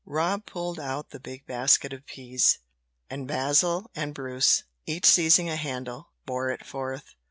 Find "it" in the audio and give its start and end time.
6.49-6.65